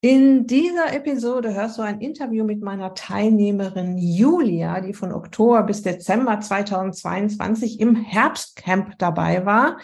[0.00, 5.82] In dieser Episode hörst du ein Interview mit meiner Teilnehmerin Julia, die von Oktober bis
[5.82, 9.78] Dezember 2022 im Herbstcamp dabei war.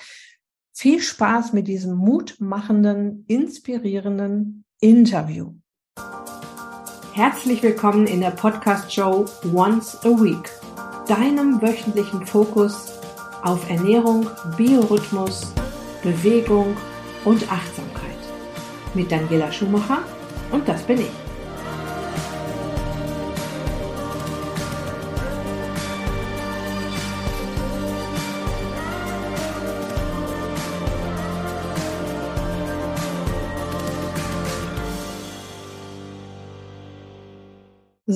[0.73, 5.55] Viel Spaß mit diesem mutmachenden, inspirierenden Interview.
[7.13, 10.49] Herzlich willkommen in der Podcast-Show Once a Week,
[11.09, 12.93] deinem wöchentlichen Fokus
[13.43, 15.53] auf Ernährung, Biorhythmus,
[16.05, 16.77] Bewegung
[17.25, 17.94] und Achtsamkeit
[18.95, 19.99] mit Daniela Schumacher
[20.51, 21.24] und das bin ich.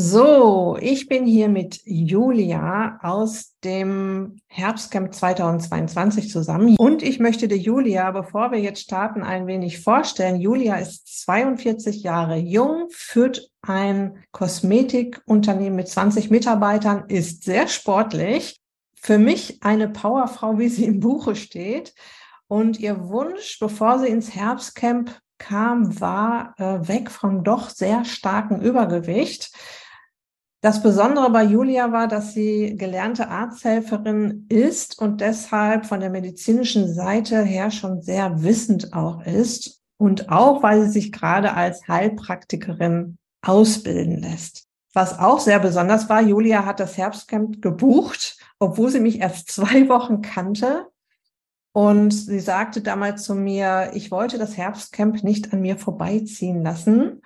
[0.01, 7.59] So, ich bin hier mit Julia aus dem Herbstcamp 2022 zusammen und ich möchte dir
[7.59, 10.41] Julia, bevor wir jetzt starten, ein wenig vorstellen.
[10.41, 18.61] Julia ist 42 Jahre jung, führt ein Kosmetikunternehmen mit 20 Mitarbeitern, ist sehr sportlich.
[18.95, 21.93] Für mich eine Powerfrau, wie sie im Buche steht.
[22.47, 28.61] Und ihr Wunsch, bevor sie ins Herbstcamp kam, war äh, weg vom doch sehr starken
[28.61, 29.51] Übergewicht.
[30.61, 36.93] Das Besondere bei Julia war, dass sie gelernte Arzthelferin ist und deshalb von der medizinischen
[36.93, 43.19] Seite her schon sehr wissend auch ist und auch, weil sie sich gerade als Heilpraktikerin
[43.41, 44.65] ausbilden lässt.
[44.95, 49.89] Was auch sehr besonders war, Julia hat das Herbstcamp gebucht, obwohl sie mich erst zwei
[49.89, 50.87] Wochen kannte.
[51.73, 57.23] Und sie sagte damals zu mir, ich wollte das Herbstcamp nicht an mir vorbeiziehen lassen.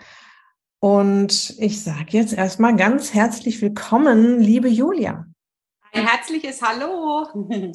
[0.84, 5.26] Und ich sage jetzt erstmal ganz herzlich willkommen, liebe Julia.
[5.92, 7.28] Ein herzliches Hallo.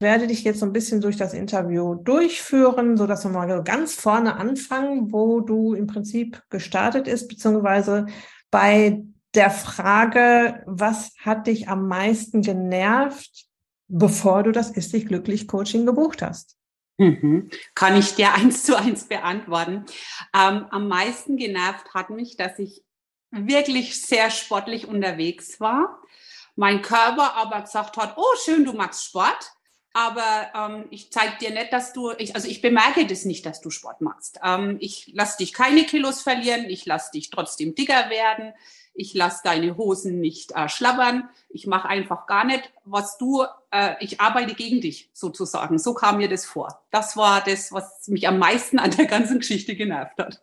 [0.00, 3.62] Ich werde dich jetzt so ein bisschen durch das Interview durchführen, so dass wir mal
[3.62, 8.06] ganz vorne anfangen, wo du im Prinzip gestartet ist, beziehungsweise
[8.50, 9.02] bei
[9.34, 13.46] der Frage, was hat dich am meisten genervt,
[13.88, 16.56] bevor du das Ist dich glücklich Coaching gebucht hast?
[16.98, 17.50] Mhm.
[17.74, 19.84] Kann ich dir eins zu eins beantworten.
[20.34, 22.82] Ähm, am meisten genervt hat mich, dass ich
[23.30, 26.00] wirklich sehr sportlich unterwegs war.
[26.56, 29.52] Mein Körper aber gesagt hat, oh schön, du magst Sport,
[29.92, 33.60] aber ähm, ich zeige dir nicht, dass du, ich, also ich bemerke das nicht, dass
[33.60, 34.38] du Sport machst.
[34.44, 38.52] Ähm, ich lasse dich keine Kilos verlieren, ich lasse dich trotzdem dicker werden,
[38.94, 43.94] ich lasse deine Hosen nicht äh, schlabbern, ich mache einfach gar nicht, was du, äh,
[44.00, 45.78] ich arbeite gegen dich sozusagen.
[45.78, 46.80] So kam mir das vor.
[46.90, 50.42] Das war das, was mich am meisten an der ganzen Geschichte genervt hat.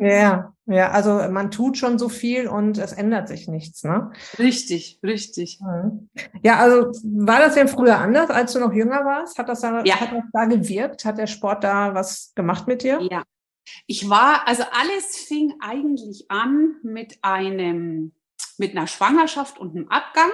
[0.00, 4.12] Ja, ja, also man tut schon so viel und es ändert sich nichts, ne?
[4.38, 5.60] Richtig, richtig.
[6.42, 9.38] Ja, also war das denn früher anders, als du noch jünger warst?
[9.38, 10.00] Hat das da, ja.
[10.00, 11.04] hat das da gewirkt?
[11.04, 13.00] Hat der Sport da was gemacht mit dir?
[13.10, 13.22] Ja,
[13.86, 18.12] ich war, also alles fing eigentlich an mit einem,
[18.58, 20.30] mit einer Schwangerschaft und einem Abgang.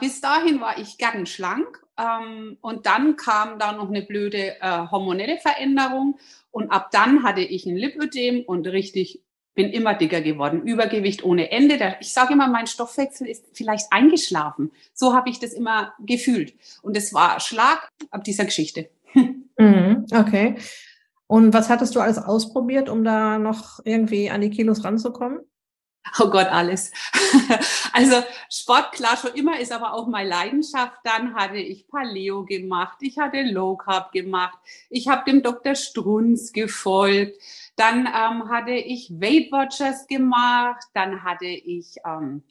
[0.00, 4.86] Bis dahin war ich gern schlank ähm, und dann kam da noch eine blöde äh,
[4.90, 6.18] hormonelle Veränderung
[6.50, 9.22] und ab dann hatte ich ein Lipödem und richtig
[9.54, 11.96] bin immer dicker geworden, Übergewicht ohne Ende.
[12.00, 14.70] Ich sage immer, mein Stoffwechsel ist vielleicht eingeschlafen.
[14.92, 16.54] So habe ich das immer gefühlt.
[16.82, 18.90] Und es war Schlag ab dieser Geschichte.
[19.58, 20.56] Mhm, okay.
[21.26, 25.40] Und was hattest du alles ausprobiert, um da noch irgendwie an die Kilos ranzukommen?
[26.20, 26.92] Oh Gott, alles.
[27.92, 30.98] also Sport, klar, schon immer ist aber auch meine Leidenschaft.
[31.04, 34.56] Dann hatte ich Paleo gemacht, ich hatte Low Carb gemacht,
[34.88, 35.74] ich habe dem Dr.
[35.74, 37.42] Strunz gefolgt,
[37.76, 42.44] dann ähm, hatte ich Weight Watchers gemacht, dann hatte ich ähm,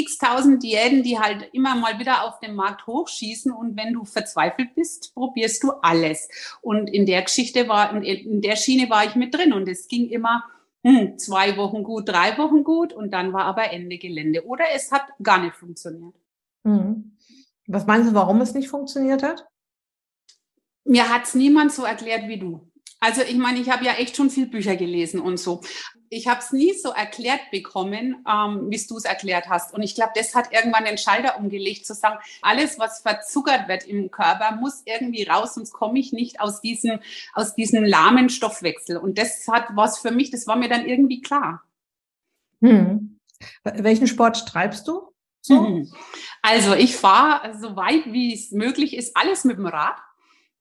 [0.00, 4.04] x tausend Diäten, die halt immer mal wieder auf dem Markt hochschießen und wenn du
[4.04, 6.28] verzweifelt bist, probierst du alles.
[6.60, 10.08] Und in der Geschichte war, in der Schiene war ich mit drin und es ging
[10.08, 10.44] immer
[10.84, 14.46] hm, zwei Wochen gut, drei Wochen gut und dann war aber Ende Gelände.
[14.46, 16.14] Oder es hat gar nicht funktioniert.
[16.64, 17.16] Mhm.
[17.66, 19.46] Was meinst du, warum es nicht funktioniert hat?
[20.84, 22.68] Mir hat es niemand so erklärt wie du.
[22.98, 25.60] Also ich meine, ich habe ja echt schon viel Bücher gelesen und so.
[26.12, 29.72] Ich habe es nie so erklärt bekommen, ähm, wie du es erklärt hast.
[29.72, 33.84] Und ich glaube, das hat irgendwann den Schalter umgelegt, zu sagen, alles, was verzuckert wird
[33.84, 37.00] im Körper, muss irgendwie raus, sonst komme ich nicht aus diesem,
[37.32, 38.98] aus diesem lahmen Stoffwechsel.
[38.98, 41.62] Und das hat was für mich, das war mir dann irgendwie klar.
[42.60, 43.18] Hm.
[43.64, 45.14] Welchen Sport treibst du?
[45.40, 45.82] So?
[46.42, 49.96] Also ich fahre so weit, wie es möglich ist, alles mit dem Rad.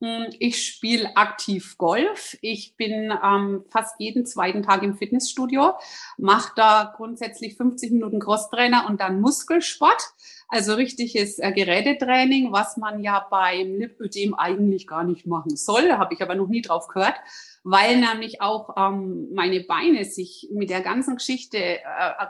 [0.01, 2.35] Hm, ich spiele aktiv Golf.
[2.41, 5.75] Ich bin ähm, fast jeden zweiten Tag im Fitnessstudio,
[6.17, 10.01] mache da grundsätzlich 50 Minuten Crosstrainer und dann Muskelsport.
[10.47, 15.91] Also richtiges äh, Gerätetraining, was man ja beim Lipödem eigentlich gar nicht machen soll.
[15.91, 17.15] Habe ich aber noch nie drauf gehört.
[17.63, 21.81] weil nämlich auch ähm, meine Beine sich mit der ganzen Geschichte, äh,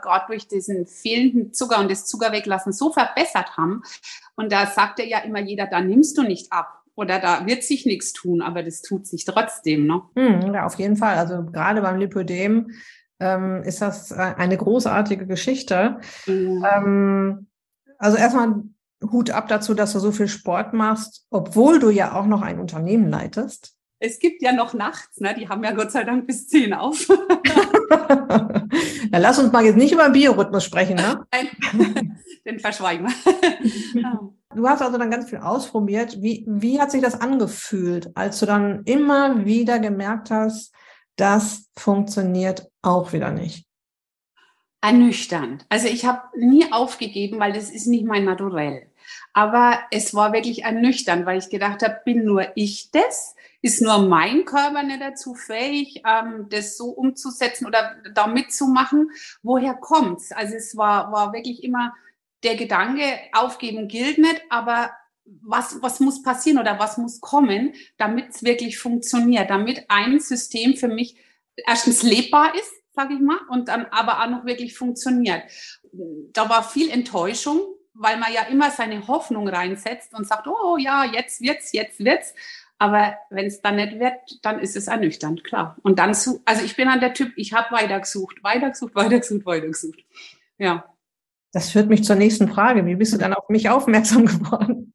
[0.02, 3.82] gerade durch diesen fehlenden Zucker und das Zuckerweglassen so verbessert haben.
[4.36, 7.62] Und da sagt er ja immer jeder, da nimmst du nicht ab oder da wird
[7.62, 9.86] sich nichts tun, aber das tut sich trotzdem.
[9.86, 10.02] Ne?
[10.14, 11.16] Hm, ja, auf jeden Fall.
[11.16, 12.72] Also gerade beim Lipödem
[13.20, 16.00] ähm, ist das äh, eine großartige Geschichte.
[16.26, 16.66] Mhm.
[16.70, 17.46] Ähm,
[17.98, 18.62] also erstmal
[19.10, 22.60] Hut ab dazu, dass du so viel Sport machst, obwohl du ja auch noch ein
[22.60, 23.74] Unternehmen leitest.
[23.98, 25.34] Es gibt ja noch nachts, ne?
[25.38, 27.08] die haben ja Gott sei Dank bis zehn auf.
[29.10, 31.24] Na, lass uns mal jetzt nicht über Biorhythmus sprechen, ne?
[31.32, 34.32] Nein, den verschweigen wir.
[34.54, 36.22] Du hast also dann ganz viel ausprobiert.
[36.22, 40.72] Wie, wie hat sich das angefühlt, als du dann immer wieder gemerkt hast,
[41.16, 43.66] das funktioniert auch wieder nicht?
[44.80, 45.64] Ernüchternd.
[45.68, 48.88] Also ich habe nie aufgegeben, weil das ist nicht mein Naturell.
[49.32, 53.34] Aber es war wirklich ernüchternd, weil ich gedacht habe, bin nur ich das?
[53.60, 59.10] Ist nur mein Körper nicht dazu fähig, ähm, das so umzusetzen oder da mitzumachen?
[59.42, 60.32] Woher kommt's?
[60.32, 61.92] Also es war, war wirklich immer
[62.42, 64.90] der Gedanke, aufgeben gilt nicht, aber
[65.24, 70.76] was, was muss passieren oder was muss kommen, damit es wirklich funktioniert, damit ein System
[70.76, 71.16] für mich
[71.56, 75.42] erstens lebbar ist, sage ich mal, und dann aber auch noch wirklich funktioniert.
[76.32, 77.60] Da war viel Enttäuschung,
[77.94, 82.34] weil man ja immer seine Hoffnung reinsetzt und sagt, oh ja, jetzt wird's, jetzt wird's.
[82.78, 85.76] Aber wenn es dann nicht wird, dann ist es ernüchternd, klar.
[85.82, 90.00] Und dann, also ich bin dann der Typ, ich habe weitergesucht, weitergesucht, weitergesucht, weitergesucht.
[90.58, 90.91] Ja.
[91.52, 92.86] Das führt mich zur nächsten Frage.
[92.86, 94.92] Wie bist du dann auf mich aufmerksam geworden?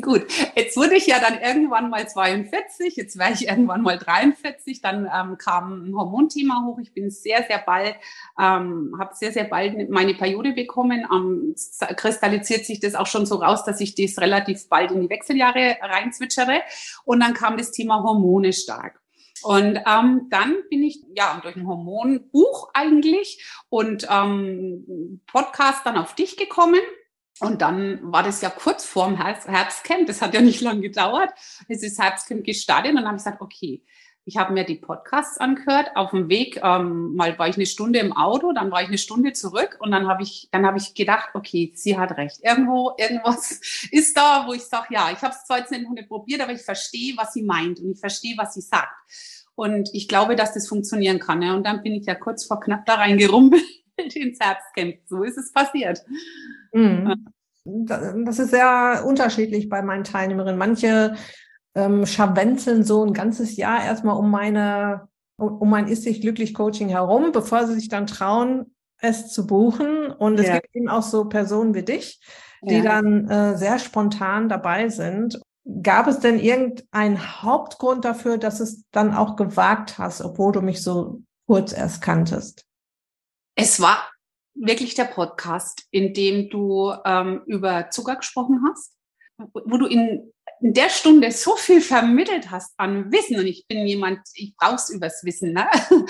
[0.00, 0.24] Gut,
[0.54, 5.10] jetzt wurde ich ja dann irgendwann mal 42, jetzt wäre ich irgendwann mal 43, dann
[5.12, 6.78] ähm, kam ein Hormonthema hoch.
[6.78, 7.96] Ich bin sehr, sehr bald,
[8.38, 11.04] ähm, habe sehr, sehr bald meine Periode bekommen.
[11.12, 11.56] Ähm,
[11.96, 15.76] kristallisiert sich das auch schon so raus, dass ich das relativ bald in die Wechseljahre
[15.82, 16.62] reinzwitschere.
[17.04, 19.00] Und dann kam das Thema Hormone stark.
[19.42, 26.14] Und ähm, dann bin ich ja durch ein Hormonbuch eigentlich und ähm, Podcast dann auf
[26.14, 26.80] dich gekommen.
[27.40, 31.30] Und dann war das ja kurz vorm Herbstcamp, das hat ja nicht lange gedauert.
[31.68, 33.84] Es ist Herbstcamp gestartet und dann habe ich gesagt, okay,
[34.28, 35.92] ich habe mir die Podcasts angehört.
[35.94, 38.98] Auf dem Weg ähm, mal war ich eine Stunde im Auto, dann war ich eine
[38.98, 42.40] Stunde zurück und dann habe ich, dann habe ich gedacht, okay, sie hat recht.
[42.42, 43.58] Irgendwo, irgendwas
[43.90, 46.60] ist da, wo ich sage, ja, ich habe es zwar jetzt nicht probiert, aber ich
[46.60, 48.92] verstehe, was sie meint und ich verstehe, was sie sagt.
[49.54, 51.40] Und ich glaube, dass das funktionieren kann.
[51.40, 51.54] Ja.
[51.54, 53.62] Und dann bin ich ja kurz vor knapp da reingerumpelt
[54.14, 54.96] ins Herbstcamp.
[55.06, 56.04] So ist es passiert.
[56.74, 57.32] Mhm.
[57.64, 60.58] Das ist sehr unterschiedlich bei meinen Teilnehmerinnen.
[60.58, 61.16] Manche
[61.78, 66.88] ähm, scharwenzeln so ein ganzes Jahr erstmal um meine, um mein Ist sich glücklich Coaching
[66.88, 70.10] herum, bevor sie sich dann trauen, es zu buchen.
[70.10, 70.54] Und es ja.
[70.54, 72.20] gibt eben auch so Personen wie dich,
[72.62, 72.82] die ja.
[72.82, 75.40] dann äh, sehr spontan dabei sind.
[75.82, 80.82] Gab es denn irgendeinen Hauptgrund dafür, dass es dann auch gewagt hast, obwohl du mich
[80.82, 82.64] so kurz erst kanntest?
[83.54, 83.98] Es war
[84.54, 88.94] wirklich der Podcast, in dem du ähm, über Zucker gesprochen hast,
[89.36, 93.86] wo du in in der Stunde so viel vermittelt hast an Wissen und ich bin
[93.86, 95.52] jemand, ich brauch's übers Wissen.
[95.52, 95.66] Ne?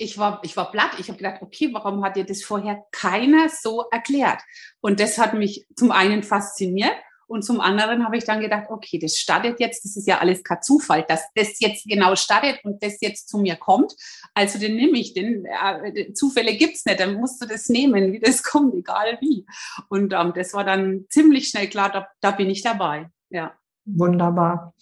[0.00, 0.92] Ich war, ich war platt.
[1.00, 4.40] Ich habe gedacht, okay, warum hat dir das vorher keiner so erklärt?
[4.80, 6.94] Und das hat mich zum einen fasziniert
[7.28, 10.42] und zum anderen habe ich dann gedacht, okay, das startet jetzt, das ist ja alles
[10.42, 13.94] kein Zufall, dass das jetzt genau startet und das jetzt zu mir kommt.
[14.32, 18.18] Also den nehme ich, den äh, Zufälle gibt's nicht, dann musst du das nehmen, wie
[18.18, 19.44] das kommt, egal wie.
[19.90, 23.10] Und ähm, das war dann ziemlich schnell klar, da, da bin ich dabei.
[23.28, 23.54] Ja.
[23.96, 24.74] Wunderbar.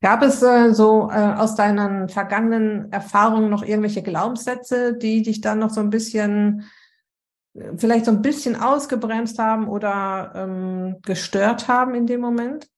[0.00, 5.58] Gab es äh, so äh, aus deinen vergangenen Erfahrungen noch irgendwelche Glaubenssätze, die dich dann
[5.58, 6.64] noch so ein bisschen,
[7.54, 12.68] äh, vielleicht so ein bisschen ausgebremst haben oder ähm, gestört haben in dem Moment?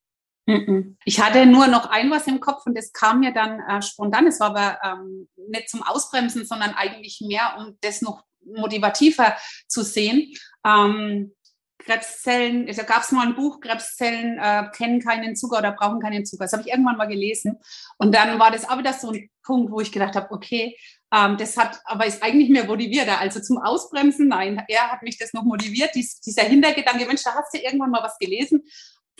[1.04, 4.28] Ich hatte nur noch ein was im Kopf und das kam mir dann äh, spontan.
[4.28, 9.82] Es war aber ähm, nicht zum Ausbremsen, sondern eigentlich mehr, um das noch motivativer zu
[9.82, 10.32] sehen.
[10.64, 11.32] Ähm,
[11.78, 16.24] Krebszellen, da gab es mal ein Buch, Krebszellen äh, kennen keinen Zucker oder brauchen keinen
[16.24, 16.44] Zucker.
[16.44, 17.58] Das habe ich irgendwann mal gelesen.
[17.98, 20.76] Und dann war das auch wieder so ein Punkt, wo ich gedacht habe, okay,
[21.14, 23.20] ähm, das hat, aber ist eigentlich mehr motivierter.
[23.20, 25.90] Also zum Ausbremsen, nein, er hat mich das noch motiviert.
[25.94, 28.64] Dies, dieser Hintergedanke, Mensch, da hast du irgendwann mal was gelesen.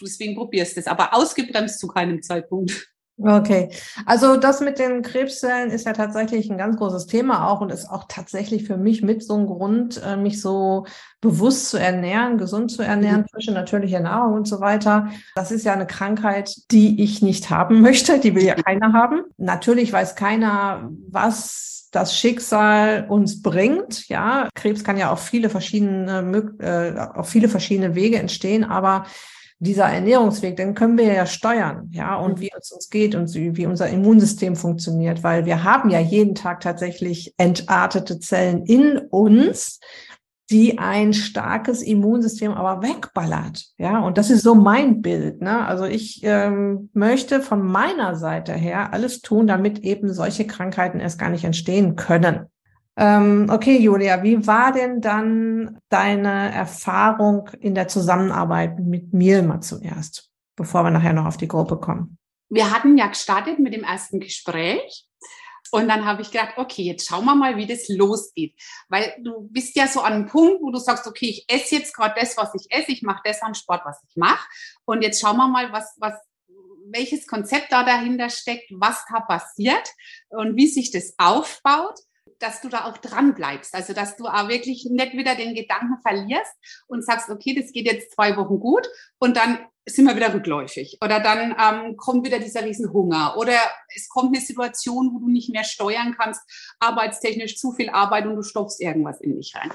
[0.01, 0.87] Deswegen probierst du es.
[0.87, 2.89] Aber ausgebremst zu keinem Zeitpunkt.
[3.19, 3.71] Okay,
[4.05, 7.89] also das mit den Krebszellen ist ja tatsächlich ein ganz großes Thema auch und ist
[7.89, 10.85] auch tatsächlich für mich mit so ein Grund, äh, mich so
[11.23, 13.29] bewusst zu ernähren, gesund zu ernähren, mhm.
[13.29, 15.09] frische, natürliche Nahrung und so weiter.
[15.35, 19.23] Das ist ja eine Krankheit, die ich nicht haben möchte, die will ja keiner haben.
[19.39, 24.09] Natürlich weiß keiner, was das Schicksal uns bringt.
[24.09, 29.07] Ja, Krebs kann ja auf viele verschiedene, äh, auf viele verschiedene Wege entstehen, aber
[29.59, 32.41] dieser Ernährungsweg, den können wir ja steuern, ja, und mhm.
[32.43, 36.61] wie es uns geht und wie unser Immunsystem funktioniert, weil wir haben ja jeden Tag
[36.61, 39.81] tatsächlich entartete Zellen in uns,
[40.51, 43.67] die ein starkes Immunsystem aber wegballert.
[43.79, 45.43] Ja, und das ist so mein Bild.
[45.43, 45.67] Ne?
[45.67, 51.19] Also ich ähm, möchte von meiner Seite her alles tun, damit eben solche Krankheiten erst
[51.19, 52.47] gar nicht entstehen können.
[52.99, 60.31] Ähm, okay, Julia, wie war denn dann deine Erfahrung in der Zusammenarbeit mit mir zuerst,
[60.57, 62.19] bevor wir nachher noch auf die Gruppe kommen?
[62.49, 65.07] Wir hatten ja gestartet mit dem ersten Gespräch
[65.73, 68.55] und dann habe ich gedacht, okay, jetzt schauen wir mal, wie das losgeht.
[68.89, 71.95] Weil du bist ja so an einem Punkt, wo du sagst, okay, ich esse jetzt
[71.95, 74.47] gerade das, was ich esse, ich mache das an Sport, was ich mache.
[74.85, 76.15] Und jetzt schauen wir mal, was, was,
[76.87, 79.93] welches Konzept da dahinter steckt, was da passiert
[80.29, 81.99] und wie sich das aufbaut
[82.41, 83.75] dass du da auch dran bleibst.
[83.75, 86.53] Also, dass du auch wirklich nicht wieder den Gedanken verlierst
[86.87, 88.89] und sagst, okay, das geht jetzt zwei Wochen gut
[89.19, 90.99] und dann sind wir wieder rückläufig.
[91.01, 93.37] Oder dann ähm, kommt wieder dieser Riesenhunger.
[93.37, 93.59] Oder
[93.95, 96.43] es kommt eine Situation, wo du nicht mehr steuern kannst,
[96.81, 99.73] arbeitstechnisch zu viel Arbeit und du stopfst irgendwas in dich rein.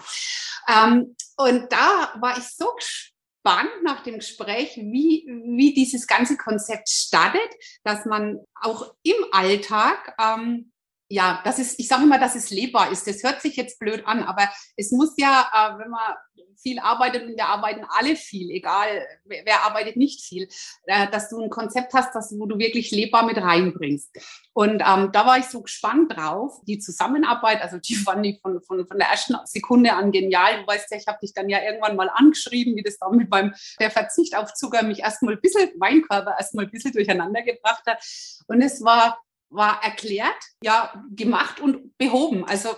[0.67, 5.25] Ähm, und da war ich so gespannt nach dem Gespräch, wie,
[5.55, 7.49] wie dieses ganze Konzept startet,
[7.83, 10.70] dass man auch im Alltag ähm,
[11.11, 13.05] ja, das ist, ich sage immer, dass es lebbar ist.
[13.05, 16.15] Das hört sich jetzt blöd an, aber es muss ja, äh, wenn man
[16.61, 20.47] viel arbeitet und wir arbeiten alle viel, egal wer, arbeitet nicht viel,
[20.85, 24.15] äh, dass du ein Konzept hast, das, wo du wirklich lebbar mit reinbringst.
[24.53, 26.61] Und ähm, da war ich so gespannt drauf.
[26.65, 30.61] Die Zusammenarbeit, also die fand ich von, von, von der ersten Sekunde an genial.
[30.61, 33.29] Du weißt ja, ich habe dich dann ja irgendwann mal angeschrieben, wie das dann mit
[33.29, 37.41] meinem der Verzicht auf Zucker mich erstmal ein bisschen, mein Körper erstmal ein bisschen durcheinander
[37.41, 38.01] gebracht hat.
[38.47, 39.19] Und es war
[39.51, 42.45] war erklärt, ja, gemacht und behoben.
[42.45, 42.69] Also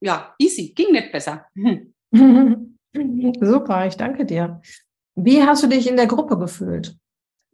[0.00, 1.46] ja, easy, ging nicht besser.
[3.40, 4.60] Super, ich danke dir.
[5.14, 6.96] Wie hast du dich in der Gruppe gefühlt?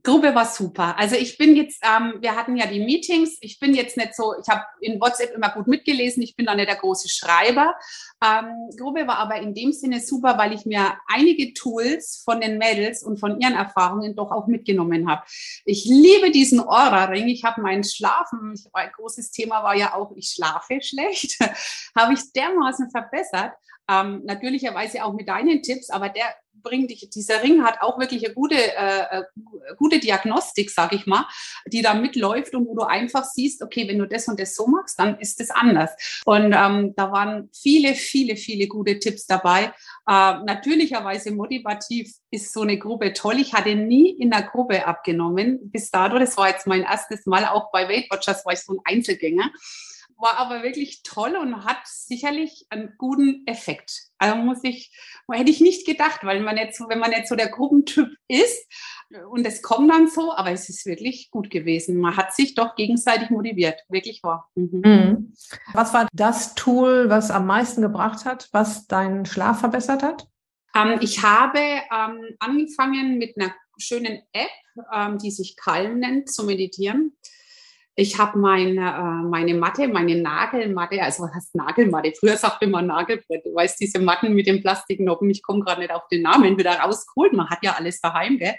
[0.04, 0.98] Gruppe war super.
[0.98, 3.38] Also ich bin jetzt, ähm, wir hatten ja die Meetings.
[3.40, 6.24] Ich bin jetzt nicht so, ich habe in WhatsApp immer gut mitgelesen.
[6.24, 7.76] Ich bin da nicht der große Schreiber.
[8.22, 12.58] Ähm, Gruppe war aber in dem Sinne super, weil ich mir einige Tools von den
[12.58, 15.22] Mädels und von ihren Erfahrungen doch auch mitgenommen habe.
[15.64, 17.28] Ich liebe diesen Aura-Ring.
[17.28, 21.38] Ich habe meinen Schlafen, ich, ein großes Thema war ja auch, ich schlafe schlecht,
[21.96, 23.52] habe ich dermaßen verbessert.
[23.88, 26.24] Ähm, natürlicherweise auch mit deinen Tipps, aber der
[26.62, 29.22] bringt dich, dieser Ring hat auch wirklich eine gute, äh, äh
[29.76, 31.26] gute Diagnostik, sag ich mal,
[31.66, 34.66] die da mitläuft und wo du einfach siehst, okay, wenn du das und das so
[34.66, 35.90] machst, dann ist das anders.
[36.24, 39.72] Und ähm, da waren viele, viele, viele gute Tipps dabei.
[40.08, 43.38] Äh, natürlicherweise motivativ ist so eine Gruppe toll.
[43.38, 46.18] Ich hatte nie in der Gruppe abgenommen bis dato.
[46.18, 49.50] Das war jetzt mein erstes Mal auch bei Weight Watchers, war ich so ein Einzelgänger
[50.22, 54.04] war aber wirklich toll und hat sicherlich einen guten Effekt.
[54.18, 54.96] Also muss ich,
[55.30, 58.66] hätte ich nicht gedacht, weil man jetzt so, wenn man jetzt so der Gruppentyp ist
[59.30, 61.98] und es kommt dann so, aber es ist wirklich gut gewesen.
[61.98, 64.48] Man hat sich doch gegenseitig motiviert, wirklich wahr.
[64.54, 64.80] Mhm.
[64.84, 65.34] Mhm.
[65.72, 70.28] Was war das Tool, was am meisten gebracht hat, was deinen Schlaf verbessert hat?
[70.74, 74.50] Ähm, ich habe ähm, angefangen mit einer schönen App,
[74.94, 77.16] ähm, die sich Calm nennt, zu meditieren.
[77.94, 82.12] Ich habe meine, äh, meine Matte, meine Nagelmatte, also was heißt Nagelmatte?
[82.18, 83.44] Früher sagte man Nagelbrett.
[83.44, 86.72] Du weißt, diese Matten mit den Plastiknoppen, ich komme gerade nicht auf den Namen, wieder
[86.72, 87.34] rausgeholt.
[87.34, 88.54] Man hat ja alles daheim, gell?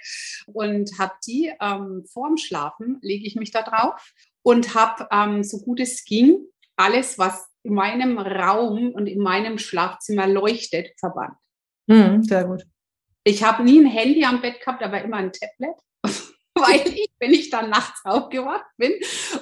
[0.45, 4.13] Und habe die ähm, vorm Schlafen, lege ich mich da drauf
[4.43, 6.37] und habe, ähm, so gut es ging,
[6.75, 11.37] alles, was in meinem Raum und in meinem Schlafzimmer leuchtet, verbannt.
[11.87, 12.63] Mhm, sehr gut.
[13.23, 15.75] Ich habe nie ein Handy am Bett gehabt, aber immer ein Tablet.
[16.63, 18.93] Weil ich, wenn ich dann nachts aufgewacht bin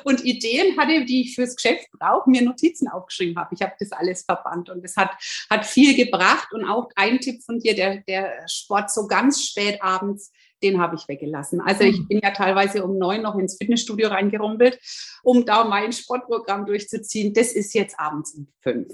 [0.04, 3.56] und Ideen hatte, die ich fürs Geschäft brauche, mir Notizen aufgeschrieben habe.
[3.56, 5.12] Ich habe das alles verbannt und das hat,
[5.50, 6.50] hat viel gebracht.
[6.52, 10.32] Und auch ein Tipp von dir, der, der Sport so ganz spät abends,
[10.64, 11.62] den habe ich weggelassen.
[11.62, 12.08] Also ich mhm.
[12.08, 14.80] bin ja teilweise um neun noch ins Fitnessstudio reingerumpelt,
[15.24, 17.34] um da mein Sportprogramm durchzuziehen.
[17.34, 18.92] Das ist jetzt abends um fünf.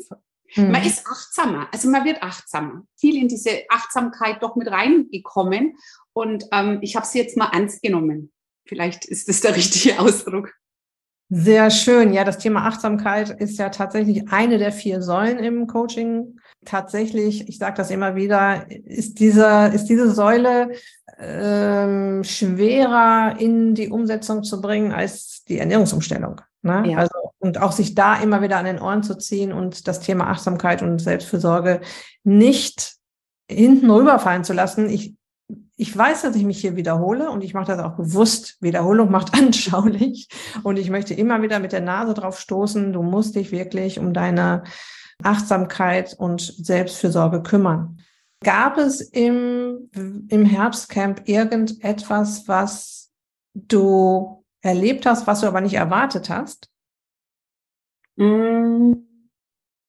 [0.55, 0.71] Mhm.
[0.71, 2.83] Man ist achtsamer, also man wird achtsamer.
[2.95, 5.77] Viel in diese Achtsamkeit doch mit reingekommen
[6.13, 8.31] und ähm, ich habe sie jetzt mal ernst genommen.
[8.65, 10.53] Vielleicht ist das der richtige Ausdruck.
[11.29, 12.13] Sehr schön.
[12.13, 16.39] Ja, das Thema Achtsamkeit ist ja tatsächlich eine der vier Säulen im Coaching.
[16.63, 20.71] Tatsächlich, ich sage das immer wieder, ist diese, ist diese Säule
[21.19, 26.39] ähm, schwerer in die Umsetzung zu bringen als die Ernährungsumstellung.
[26.61, 26.83] Ne?
[26.91, 26.97] Ja.
[26.97, 30.27] Also, und auch sich da immer wieder an den Ohren zu ziehen und das Thema
[30.27, 31.81] Achtsamkeit und Selbstfürsorge
[32.23, 32.95] nicht
[33.49, 34.89] hinten rüberfallen zu lassen.
[34.89, 35.15] Ich
[35.77, 38.57] ich weiß, dass ich mich hier wiederhole und ich mache das auch bewusst.
[38.61, 40.27] Wiederholung macht anschaulich
[40.63, 42.93] und ich möchte immer wieder mit der Nase drauf stoßen.
[42.93, 44.63] Du musst dich wirklich um deine
[45.23, 47.99] Achtsamkeit und Selbstfürsorge kümmern.
[48.43, 53.11] Gab es im, im Herbstcamp irgendetwas, was
[53.53, 56.69] du erlebt hast, was du aber nicht erwartet hast?
[58.15, 58.93] Mm,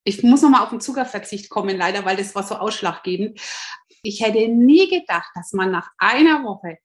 [0.04, 3.40] ich muss nochmal auf den Zuckerverzicht kommen, leider, weil das war so ausschlaggebend.
[4.02, 6.78] Ich hätte nie gedacht, dass man nach einer Woche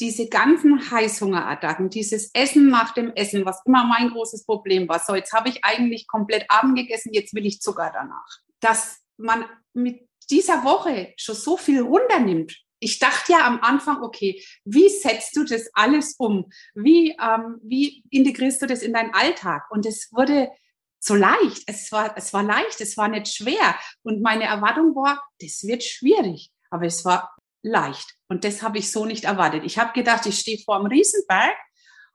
[0.00, 5.00] diese ganzen Heißhungerattacken, dieses Essen nach dem Essen, was immer mein großes Problem war.
[5.00, 8.38] So, jetzt habe ich eigentlich komplett Abend gegessen, jetzt will ich Zucker danach.
[8.60, 12.56] Dass man mit dieser Woche schon so viel runternimmt.
[12.80, 16.50] Ich dachte ja am Anfang, okay, wie setzt du das alles um?
[16.74, 19.70] Wie, ähm, wie integrierst du das in deinen Alltag?
[19.70, 20.50] Und es wurde
[21.00, 21.62] so leicht.
[21.66, 23.76] Es war, es war leicht, es war nicht schwer.
[24.02, 26.50] Und meine Erwartung war, das wird schwierig.
[26.70, 28.16] Aber es war leicht.
[28.28, 29.64] Und das habe ich so nicht erwartet.
[29.64, 31.56] Ich habe gedacht, ich stehe vor einem Riesenberg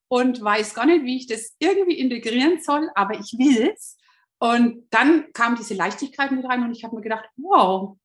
[0.08, 3.98] und weiß gar nicht, wie ich das irgendwie integrieren soll, aber ich will es.
[4.40, 7.98] Und dann kam diese Leichtigkeit mit rein und ich habe mir gedacht, wow.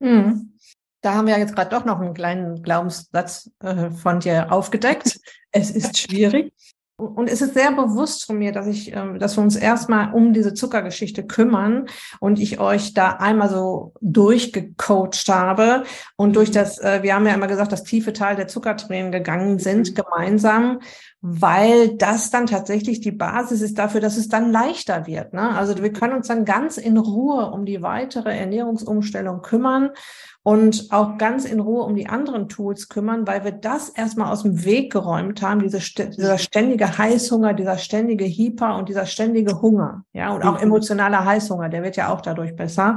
[0.00, 0.56] Hm.
[1.00, 5.20] Da haben wir jetzt gerade doch noch einen kleinen Glaubenssatz äh, von dir aufgedeckt.
[5.52, 6.52] es ist schwierig.
[7.00, 10.32] Und es ist sehr bewusst von mir, dass ich, ähm, dass wir uns erstmal um
[10.32, 11.86] diese Zuckergeschichte kümmern
[12.20, 15.84] und ich euch da einmal so durchgecoacht habe
[16.16, 19.58] und durch das, äh, wir haben ja immer gesagt, das tiefe Teil der Zuckertränen gegangen
[19.58, 19.94] sind mhm.
[19.94, 20.80] gemeinsam,
[21.22, 25.34] weil das dann tatsächlich die Basis ist dafür, dass es dann leichter wird.
[25.34, 25.50] Ne?
[25.50, 29.90] Also wir können uns dann ganz in Ruhe um die weitere Ernährungsumstellung kümmern
[30.42, 34.42] und auch ganz in Ruhe um die anderen Tools kümmern, weil wir das erstmal aus
[34.42, 40.04] dem Weg geräumt haben, diese, dieser ständige Heißhunger, dieser ständige Hyper und dieser ständige Hunger,
[40.14, 40.64] ja, und auch mhm.
[40.64, 42.96] emotionaler Heißhunger, der wird ja auch dadurch besser.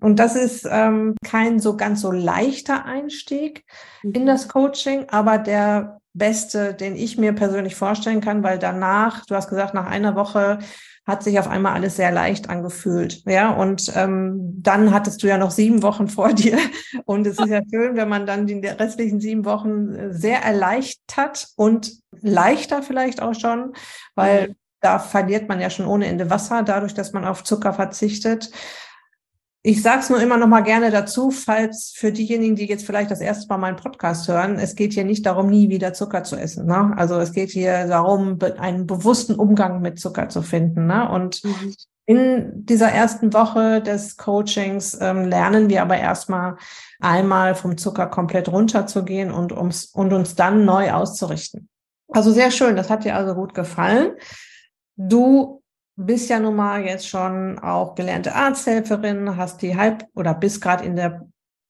[0.00, 3.64] Und das ist ähm, kein so ganz so leichter Einstieg
[4.04, 4.26] in mhm.
[4.26, 9.48] das Coaching, aber der beste, den ich mir persönlich vorstellen kann, weil danach, du hast
[9.48, 10.60] gesagt, nach einer Woche
[11.06, 13.22] hat sich auf einmal alles sehr leicht angefühlt.
[13.26, 16.58] Ja, und ähm, dann hattest du ja noch sieben Wochen vor dir.
[17.04, 21.48] Und es ist ja schön, wenn man dann die restlichen sieben Wochen äh, sehr erleichtert
[21.56, 21.92] und
[22.22, 23.74] leichter vielleicht auch schon,
[24.14, 24.54] weil mhm.
[24.80, 28.50] da verliert man ja schon ohne Ende Wasser, dadurch, dass man auf Zucker verzichtet.
[29.66, 33.10] Ich sage es nur immer noch mal gerne dazu, falls für diejenigen, die jetzt vielleicht
[33.10, 36.36] das erste Mal meinen Podcast hören, es geht hier nicht darum, nie wieder Zucker zu
[36.36, 36.66] essen.
[36.66, 36.92] Ne?
[36.98, 40.86] Also es geht hier darum, einen bewussten Umgang mit Zucker zu finden.
[40.86, 41.08] Ne?
[41.08, 41.74] Und mhm.
[42.04, 46.58] in dieser ersten Woche des Coachings ähm, lernen wir aber erstmal
[47.00, 51.70] einmal vom Zucker komplett runterzugehen und, ums, und uns dann neu auszurichten.
[52.08, 54.12] Also sehr schön, das hat dir also gut gefallen.
[54.96, 55.63] Du
[55.96, 60.84] bist ja nun mal jetzt schon auch gelernte Arzthelferin, hast die Halb- oder bist gerade
[60.84, 61.28] in der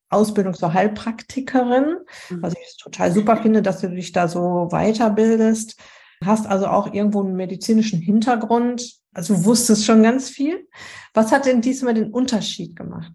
[0.09, 1.99] Ausbildung zur Heilpraktikerin,
[2.31, 2.43] mhm.
[2.43, 5.79] was ich total super finde, dass du dich da so weiterbildest.
[6.25, 10.69] Hast also auch irgendwo einen medizinischen Hintergrund, also wusstest schon ganz viel.
[11.13, 13.13] Was hat denn diesmal den Unterschied gemacht?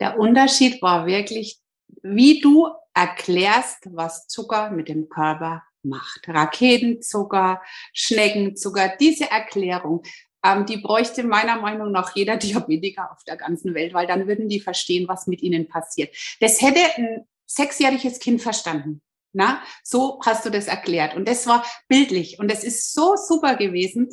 [0.00, 1.60] Der Unterschied war wirklich,
[2.02, 6.28] wie du erklärst, was Zucker mit dem Körper macht.
[6.28, 10.02] Raketenzucker, Schneckenzucker, diese Erklärung,
[10.44, 14.48] ähm, die bräuchte meiner Meinung nach jeder Diabetiker auf der ganzen Welt, weil dann würden
[14.48, 16.14] die verstehen, was mit ihnen passiert.
[16.40, 19.00] Das hätte ein sechsjähriges Kind verstanden.
[19.36, 21.16] Na, so hast du das erklärt.
[21.16, 22.38] Und das war bildlich.
[22.38, 24.10] Und das ist so super gewesen.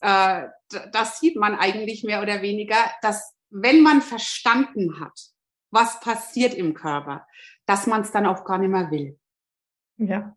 [0.00, 0.44] Äh,
[0.92, 5.18] das sieht man eigentlich mehr oder weniger, dass wenn man verstanden hat,
[5.70, 7.26] was passiert im Körper,
[7.66, 9.18] dass man es dann auch gar nicht mehr will.
[9.98, 10.34] Ja,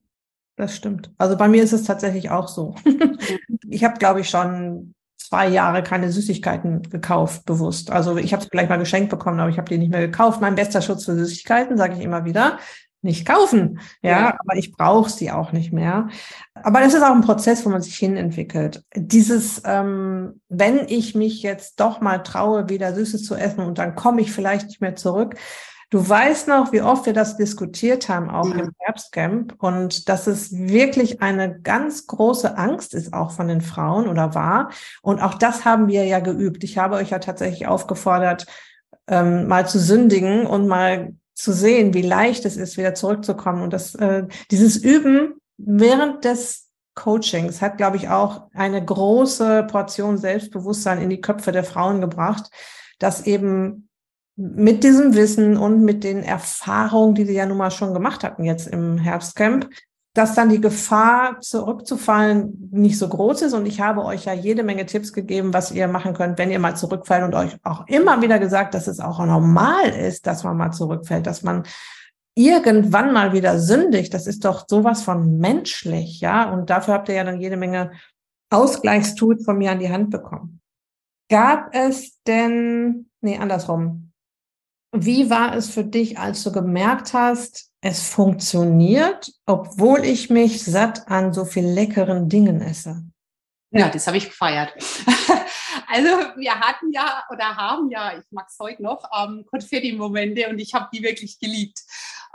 [0.55, 1.11] das stimmt.
[1.17, 2.75] Also bei mir ist es tatsächlich auch so.
[3.69, 7.89] ich habe, glaube ich, schon zwei Jahre keine Süßigkeiten gekauft, bewusst.
[7.89, 10.41] Also ich habe es vielleicht mal geschenkt bekommen, aber ich habe die nicht mehr gekauft.
[10.41, 12.59] Mein bester Schutz für Süßigkeiten, sage ich immer wieder,
[13.01, 13.79] nicht kaufen.
[14.01, 14.37] Ja, ja.
[14.39, 16.09] aber ich brauche sie auch nicht mehr.
[16.53, 18.83] Aber das ist auch ein Prozess, wo man sich hinentwickelt.
[18.95, 23.95] Dieses, ähm, wenn ich mich jetzt doch mal traue, wieder Süßes zu essen und dann
[23.95, 25.35] komme ich vielleicht nicht mehr zurück,
[25.91, 28.61] Du weißt noch, wie oft wir das diskutiert haben, auch ja.
[28.61, 34.07] im Herbstcamp, und dass es wirklich eine ganz große Angst ist, auch von den Frauen
[34.07, 34.71] oder war.
[35.01, 36.63] Und auch das haben wir ja geübt.
[36.63, 38.47] Ich habe euch ja tatsächlich aufgefordert,
[39.07, 43.61] ähm, mal zu sündigen und mal zu sehen, wie leicht es ist, wieder zurückzukommen.
[43.61, 50.17] Und das, äh, dieses Üben während des Coachings hat, glaube ich, auch eine große Portion
[50.17, 52.49] Selbstbewusstsein in die Köpfe der Frauen gebracht,
[52.97, 53.89] dass eben
[54.35, 58.43] mit diesem Wissen und mit den Erfahrungen, die sie ja nun mal schon gemacht hatten
[58.43, 59.69] jetzt im Herbstcamp,
[60.13, 63.53] dass dann die Gefahr zurückzufallen nicht so groß ist.
[63.53, 66.59] Und ich habe euch ja jede Menge Tipps gegeben, was ihr machen könnt, wenn ihr
[66.59, 70.57] mal zurückfällt und euch auch immer wieder gesagt, dass es auch normal ist, dass man
[70.57, 71.63] mal zurückfällt, dass man
[72.35, 74.13] irgendwann mal wieder sündigt.
[74.13, 76.51] Das ist doch sowas von menschlich, ja.
[76.51, 77.91] Und dafür habt ihr ja dann jede Menge
[78.49, 80.59] Ausgleichstools von mir an die Hand bekommen.
[81.29, 84.10] Gab es denn, nee, andersrum
[84.93, 91.07] Wie war es für dich, als du gemerkt hast, es funktioniert, obwohl ich mich satt
[91.07, 93.03] an so viel leckeren Dingen esse?
[93.71, 94.73] Ja, das habe ich gefeiert.
[95.93, 100.57] Also wir hatten ja oder haben ja, ich mag es heute noch, ähm, Konfetti-Momente und
[100.59, 101.79] ich habe die wirklich geliebt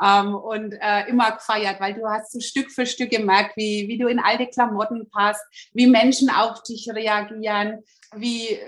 [0.03, 3.97] ähm, und äh, immer gefeiert, weil du hast so Stück für Stück gemerkt, wie, wie
[3.97, 5.43] du in alte Klamotten passt,
[5.73, 7.83] wie Menschen auf dich reagieren,
[8.15, 8.59] wie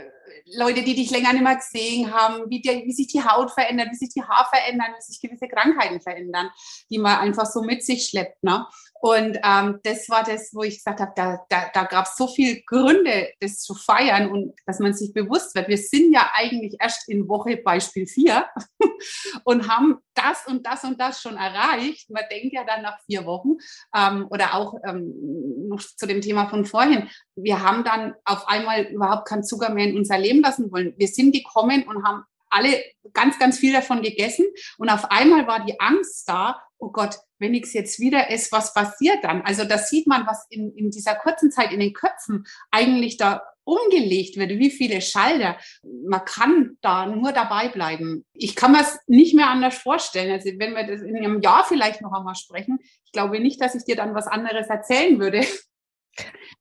[0.47, 3.89] Leute, die dich länger nicht mehr gesehen haben, wie, die, wie sich die Haut verändert,
[3.91, 6.51] wie sich die Haare verändern, wie sich gewisse Krankheiten verändern,
[6.91, 8.43] die man einfach so mit sich schleppt.
[8.43, 8.67] Ne?
[9.01, 12.27] Und ähm, das war das, wo ich gesagt habe, da, da, da gab es so
[12.27, 15.69] viele Gründe, das zu feiern und dass man sich bewusst wird.
[15.69, 18.47] Wir sind ja eigentlich erst in Woche Beispiel 4
[19.45, 22.11] und haben das und das und das schon erreicht.
[22.11, 23.57] Man denkt ja dann nach vier Wochen
[23.95, 28.83] ähm, oder auch ähm, noch zu dem Thema von vorhin, wir haben dann auf einmal
[28.85, 30.95] überhaupt keinen Zucker mehr in unser Leben lassen wollen.
[30.97, 32.83] Wir sind gekommen und haben alle
[33.13, 34.47] ganz, ganz viel davon gegessen
[34.79, 38.53] und auf einmal war die Angst da, oh Gott, wenn ich es jetzt wieder esse,
[38.53, 39.43] was passiert dann?
[39.43, 43.43] Also da sieht man, was in, in dieser kurzen Zeit in den Köpfen eigentlich da
[43.69, 45.59] umgelegt wird, wie viele Schalter.
[45.83, 48.25] Man kann da nur dabei bleiben.
[48.33, 50.33] Ich kann mir es nicht mehr anders vorstellen.
[50.33, 53.75] Also wenn wir das in einem Jahr vielleicht noch einmal sprechen, ich glaube nicht, dass
[53.75, 55.45] ich dir dann was anderes erzählen würde.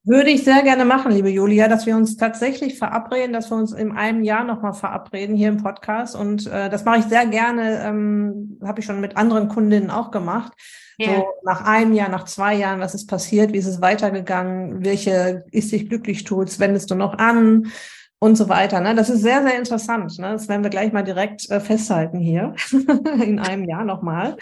[0.04, 3.74] Würde ich sehr gerne machen, liebe Julia, dass wir uns tatsächlich verabreden, dass wir uns
[3.74, 6.16] in einem Jahr nochmal verabreden hier im Podcast.
[6.16, 10.12] Und äh, das mache ich sehr gerne, ähm, habe ich schon mit anderen Kundinnen auch
[10.12, 10.54] gemacht.
[10.98, 11.08] Ja.
[11.08, 15.44] So nach einem Jahr, nach zwei Jahren, was ist passiert, wie ist es weitergegangen, welche
[15.52, 17.72] ist dich glücklich tut, wendest du noch an
[18.20, 18.80] und so weiter.
[18.80, 18.96] Ne?
[18.96, 20.18] Das ist sehr, sehr interessant.
[20.20, 20.32] Ne?
[20.32, 22.56] Das werden wir gleich mal direkt äh, festhalten hier
[23.22, 24.38] in einem Jahr nochmal.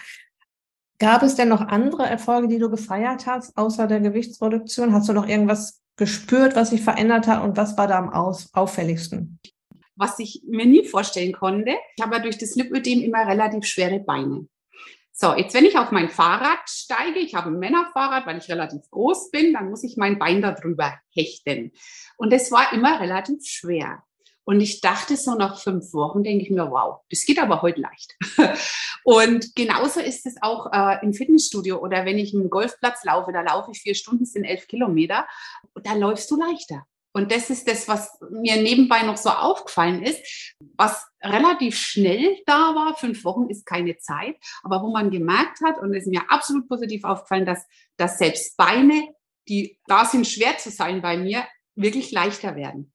[0.98, 4.92] Gab es denn noch andere Erfolge, die du gefeiert hast, außer der Gewichtsreduktion?
[4.92, 9.38] Hast du noch irgendwas gespürt, was sich verändert hat und was war da am auffälligsten?
[9.94, 14.00] Was ich mir nie vorstellen konnte, ich habe ja durch das Lipödem immer relativ schwere
[14.00, 14.46] Beine.
[15.12, 18.82] So, jetzt wenn ich auf mein Fahrrad steige, ich habe ein Männerfahrrad, weil ich relativ
[18.90, 21.72] groß bin, dann muss ich mein Bein darüber hechten.
[22.18, 24.02] Und das war immer relativ schwer.
[24.46, 27.80] Und ich dachte so nach fünf Wochen, denke ich mir, wow, das geht aber heute
[27.80, 28.16] leicht.
[29.04, 33.42] Und genauso ist es auch äh, im Fitnessstudio oder wenn ich im Golfplatz laufe, da
[33.42, 35.26] laufe ich vier Stunden, sind elf Kilometer,
[35.82, 36.86] da läufst du leichter.
[37.12, 42.74] Und das ist das, was mir nebenbei noch so aufgefallen ist, was relativ schnell da
[42.74, 42.96] war.
[42.96, 46.68] Fünf Wochen ist keine Zeit, aber wo man gemerkt hat, und es ist mir absolut
[46.68, 49.08] positiv aufgefallen, dass, dass selbst Beine,
[49.48, 52.92] die da sind, schwer zu sein bei mir, wirklich leichter werden.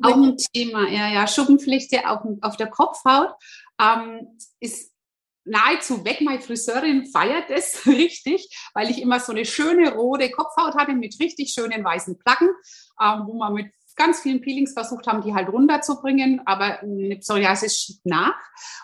[0.00, 3.34] Auch ein Thema, ja, ja, Schuppenflechte auf, auf der Kopfhaut
[3.80, 4.92] ähm, ist
[5.44, 6.20] nahezu weg.
[6.20, 11.18] Meine Friseurin feiert es richtig, weil ich immer so eine schöne rote Kopfhaut hatte mit
[11.20, 12.50] richtig schönen weißen Placken,
[13.00, 17.76] ähm, wo man mit ganz vielen Peelings versucht haben, die halt runterzubringen, aber eine Psoriasis
[17.78, 18.34] schiebt nach.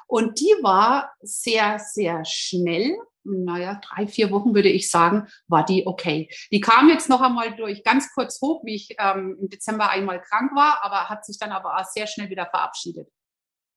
[0.06, 2.96] Und die war sehr, sehr schnell
[3.28, 6.28] naja, drei, vier Wochen würde ich sagen, war die okay.
[6.50, 10.20] Die kam jetzt noch einmal durch ganz kurz hoch, wie ich ähm, im Dezember einmal
[10.20, 13.08] krank war, aber hat sich dann aber auch sehr schnell wieder verabschiedet.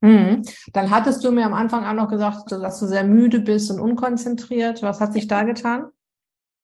[0.02, 0.44] Mhm.
[0.74, 3.80] Dann hattest du mir am Anfang auch noch gesagt, dass du sehr müde bist und
[3.80, 4.82] unkonzentriert.
[4.82, 5.92] Was hat sich da getan?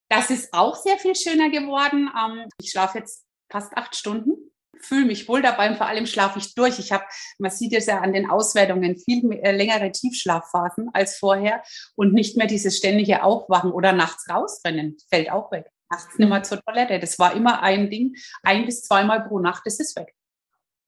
[0.10, 2.10] Das ist auch sehr viel schöner geworden.
[2.18, 6.40] Ähm, ich schlafe jetzt fast acht Stunden fühle mich wohl dabei und vor allem schlafe
[6.40, 6.80] ich durch.
[6.80, 7.04] Ich habe,
[7.38, 11.64] man sieht es ja an den Auswertungen, viel äh, längere Tiefschlafphasen als vorher
[11.96, 15.66] und nicht mehr dieses ständige Aufwachen oder nachts rausrennen, fällt auch weg.
[15.90, 17.00] Nachts nicht mehr zur Toilette.
[17.00, 20.17] Das war immer ein Ding, ein bis zweimal pro Nacht, das ist weg.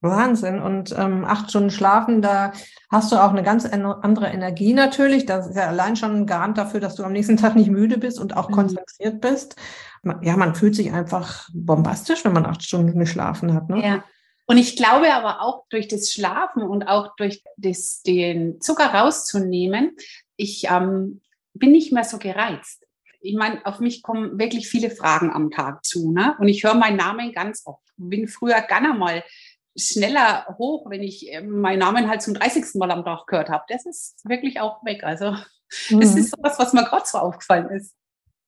[0.01, 0.62] Wahnsinn.
[0.62, 2.53] Und ähm, acht Stunden schlafen, da
[2.89, 5.25] hast du auch eine ganz andere Energie natürlich.
[5.25, 7.97] Das ist ja allein schon ein Garant dafür, dass du am nächsten Tag nicht müde
[7.97, 8.53] bist und auch mhm.
[8.53, 9.55] konzentriert bist.
[10.21, 13.69] Ja, man fühlt sich einfach bombastisch, wenn man acht Stunden geschlafen hat.
[13.69, 13.85] Ne?
[13.85, 14.03] Ja.
[14.45, 19.95] Und ich glaube aber auch durch das Schlafen und auch durch das, den Zucker rauszunehmen,
[20.38, 21.21] ich ähm,
[21.53, 22.85] bin nicht mehr so gereizt.
[23.21, 26.12] Ich meine, auf mich kommen wirklich viele Fragen am Tag zu.
[26.12, 26.35] Ne?
[26.39, 27.83] Und ich höre meinen Namen ganz oft.
[27.97, 29.23] Bin früher gerne mal
[29.79, 32.75] schneller hoch, wenn ich äh, meinen Namen halt zum 30.
[32.75, 33.63] Mal am Tag gehört habe.
[33.67, 35.03] Das ist wirklich auch weg.
[35.03, 35.31] Also
[35.89, 35.99] mhm.
[35.99, 37.95] das ist sowas, was mir gerade so aufgefallen ist.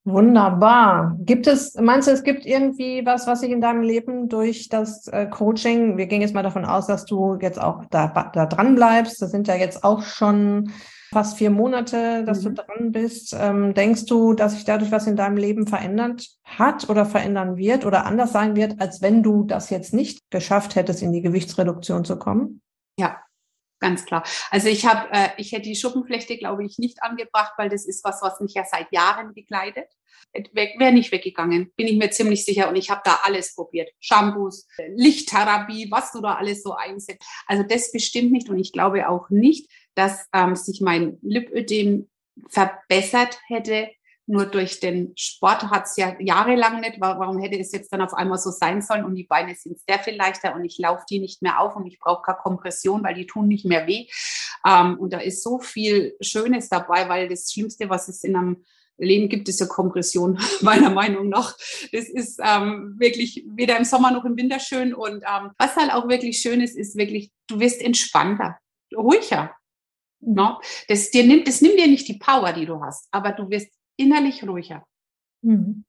[0.03, 1.15] Wunderbar.
[1.19, 5.07] Gibt es, meinst du, es gibt irgendwie was, was sich in deinem Leben durch das
[5.07, 8.73] äh, Coaching, wir gehen jetzt mal davon aus, dass du jetzt auch da, da dran
[8.73, 10.71] bleibst, das sind ja jetzt auch schon
[11.11, 12.55] fast vier Monate, dass mhm.
[12.55, 13.35] du dran bist.
[13.37, 17.85] Ähm, denkst du, dass sich dadurch was in deinem Leben verändert hat oder verändern wird
[17.85, 22.05] oder anders sein wird, als wenn du das jetzt nicht geschafft hättest, in die Gewichtsreduktion
[22.05, 22.61] zu kommen?
[22.97, 23.21] Ja,
[23.79, 24.23] ganz klar.
[24.51, 28.05] Also ich habe, äh, ich hätte die Schuppenflechte, glaube ich, nicht angebracht, weil das ist
[28.05, 29.87] was, was mich ja seit Jahren begleitet.
[30.53, 32.69] Wäre nicht weggegangen, bin ich mir ziemlich sicher.
[32.69, 33.89] Und ich habe da alles probiert.
[33.99, 37.21] Shampoos, Lichttherapie, was du da alles so einsetzt.
[37.47, 38.49] Also das bestimmt nicht.
[38.49, 42.09] Und ich glaube auch nicht, dass ähm, sich mein Lipödem
[42.49, 43.89] verbessert hätte.
[44.27, 46.99] Nur durch den Sport hat es ja jahrelang nicht.
[46.99, 49.03] Warum hätte es jetzt dann auf einmal so sein sollen?
[49.03, 51.85] Und die Beine sind sehr viel leichter und ich laufe die nicht mehr auf und
[51.85, 54.07] ich brauche keine Kompression, weil die tun nicht mehr weh.
[54.65, 58.63] Ähm, und da ist so viel Schönes dabei, weil das Schlimmste, was es in einem
[58.97, 61.57] Leben gibt, ist ja Kompression, meiner Meinung nach.
[61.91, 64.93] Das ist ähm, wirklich weder im Sommer noch im Winter schön.
[64.93, 68.57] Und ähm, was halt auch wirklich schön ist, ist wirklich, du wirst entspannter,
[68.95, 69.53] ruhiger.
[70.21, 70.43] No?
[70.43, 70.55] Ne?
[70.87, 73.69] Das, dir nimmt, das nimmt dir nicht die Power, die du hast, aber du wirst
[73.97, 74.85] innerlich ruhiger.
[75.41, 75.83] Mhm.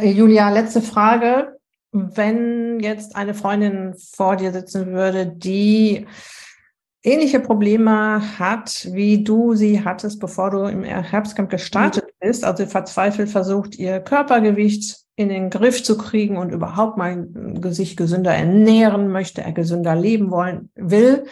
[0.00, 1.58] Julia, letzte Frage.
[1.90, 6.06] Wenn jetzt eine Freundin vor dir sitzen würde, die
[7.02, 12.26] ähnliche Probleme hat, wie du sie hattest, bevor du im Herbstcamp gestartet mhm.
[12.26, 17.28] bist, also verzweifelt versucht, ihr Körpergewicht in den Griff zu kriegen und überhaupt mal
[17.66, 21.26] sich gesünder ernähren möchte, er gesünder leben wollen will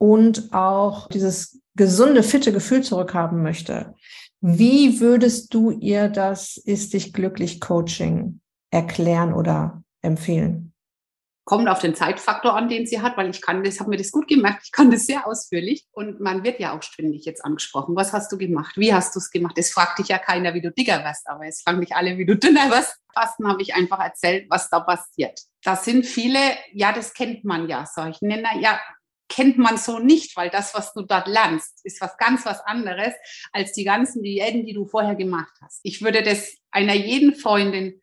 [0.00, 3.94] und auch dieses gesunde, fitte Gefühl zurückhaben möchte.
[4.40, 10.72] Wie würdest du ihr das Ist dich glücklich Coaching erklären oder empfehlen?
[11.44, 14.10] Kommt auf den Zeitfaktor an, den sie hat, weil ich kann das, habe mir das
[14.10, 17.96] gut gemacht, ich kann das sehr ausführlich und man wird ja auch ständig jetzt angesprochen.
[17.96, 18.76] Was hast du gemacht?
[18.76, 19.58] Wie hast du es gemacht?
[19.58, 22.24] Es fragt dich ja keiner, wie du dicker wirst, aber es fragen dich alle, wie
[22.24, 22.96] du dünner wirst.
[23.12, 25.40] Fasten habe ich einfach erzählt, was da passiert.
[25.62, 26.38] Da sind viele,
[26.72, 28.78] ja, das kennt man ja, sag ich nenne, ja,
[29.30, 33.14] kennt man so nicht, weil das, was du dort lernst, ist was ganz was anderes
[33.52, 35.80] als die ganzen Diäten, die du vorher gemacht hast.
[35.84, 38.02] Ich würde das einer jeden Freundin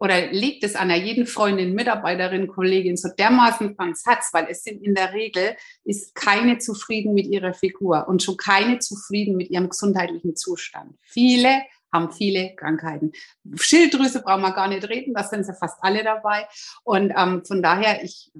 [0.00, 4.82] oder legt es einer jeden Freundin, Mitarbeiterin, Kollegin so dermaßen ans Herz, weil es sind
[4.82, 9.68] in der Regel, ist keine zufrieden mit ihrer Figur und schon keine zufrieden mit ihrem
[9.68, 10.96] gesundheitlichen Zustand.
[11.02, 11.62] Viele
[11.92, 13.12] haben viele Krankheiten.
[13.56, 16.46] Schilddrüse brauchen wir gar nicht reden, da sind sie fast alle dabei.
[16.84, 18.30] Und ähm, von daher, ich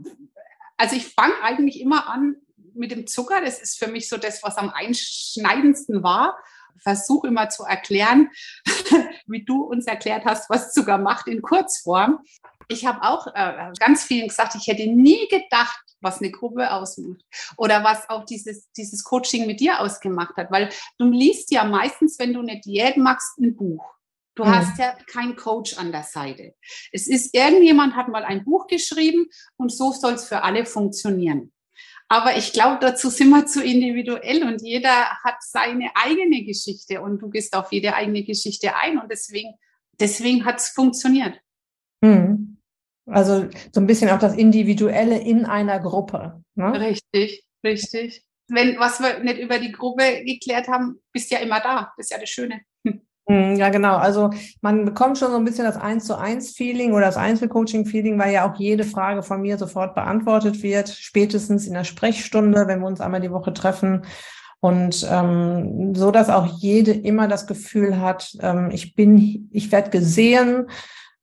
[0.78, 2.36] also ich fange eigentlich immer an
[2.74, 3.40] mit dem Zucker.
[3.40, 6.38] Das ist für mich so das, was am einschneidendsten war.
[6.80, 8.30] Versuche immer zu erklären,
[9.26, 12.20] wie du uns erklärt hast, was Zucker macht in Kurzform.
[12.68, 17.20] Ich habe auch äh, ganz vielen gesagt, ich hätte nie gedacht, was eine Gruppe ausmacht
[17.56, 22.18] oder was auch dieses, dieses Coaching mit dir ausgemacht hat, weil du liest ja meistens,
[22.20, 23.84] wenn du eine Diät machst, ein Buch.
[24.38, 24.54] Du mhm.
[24.54, 26.54] hast ja keinen Coach an der Seite.
[26.92, 31.52] Es ist, irgendjemand hat mal ein Buch geschrieben und so soll es für alle funktionieren.
[32.08, 37.20] Aber ich glaube, dazu sind wir zu individuell und jeder hat seine eigene Geschichte und
[37.20, 39.54] du gehst auf jede eigene Geschichte ein und deswegen,
[39.98, 41.40] deswegen hat es funktioniert.
[42.00, 42.58] Mhm.
[43.06, 46.44] Also so ein bisschen auch das Individuelle in einer Gruppe.
[46.54, 46.78] Ne?
[46.78, 48.24] Richtig, richtig.
[48.46, 51.92] Wenn was wir nicht über die Gruppe geklärt haben, bist ja immer da.
[51.96, 52.60] Das ist ja das Schöne.
[53.28, 53.96] Hm, ja, genau.
[53.96, 54.30] Also
[54.62, 58.32] man bekommt schon so ein bisschen das Eins zu eins Feeling oder das Einzelcoaching-Feeling, weil
[58.32, 62.86] ja auch jede Frage von mir sofort beantwortet wird, spätestens in der Sprechstunde, wenn wir
[62.86, 64.06] uns einmal die Woche treffen.
[64.60, 69.90] Und ähm, so, dass auch jede immer das Gefühl hat, ähm, ich bin, ich werde
[69.90, 70.66] gesehen,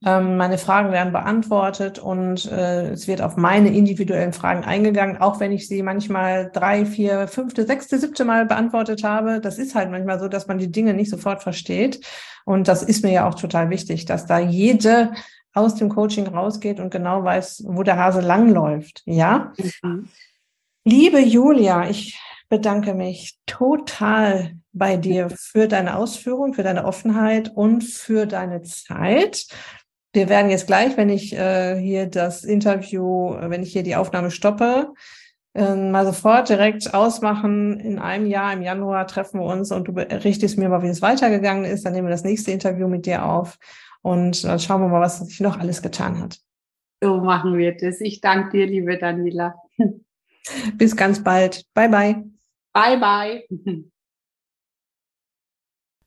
[0.03, 5.39] ähm, meine Fragen werden beantwortet und äh, es wird auf meine individuellen Fragen eingegangen, auch
[5.39, 9.39] wenn ich sie manchmal drei, vier, fünfte, sechste, siebte Mal beantwortet habe.
[9.39, 12.05] Das ist halt manchmal so, dass man die Dinge nicht sofort versteht.
[12.43, 15.12] Und das ist mir ja auch total wichtig, dass da jede
[15.53, 19.01] aus dem Coaching rausgeht und genau weiß, wo der Hase langläuft.
[19.05, 19.53] Ja?
[19.81, 20.10] Mhm.
[20.84, 27.84] Liebe Julia, ich bedanke mich total bei dir für deine Ausführung, für deine Offenheit und
[27.84, 29.47] für deine Zeit.
[30.15, 33.97] Wir werden jetzt gleich, wenn ich äh, hier das Interview, äh, wenn ich hier die
[33.97, 34.93] Aufnahme stoppe,
[35.54, 37.80] äh, mal sofort direkt ausmachen.
[37.82, 41.01] In einem Jahr, im Januar treffen wir uns und du berichtest mir mal, wie es
[41.01, 41.86] weitergegangen ist.
[41.86, 43.60] Dann nehmen wir das nächste Interview mit dir auf
[44.01, 46.39] und dann schauen wir mal, was sich noch alles getan hat.
[47.01, 47.99] So machen wir das.
[47.99, 49.56] Ich danke dir, liebe Daniela.
[50.75, 51.65] Bis ganz bald.
[51.73, 52.23] Bye, bye.
[52.71, 53.86] Bye, bye.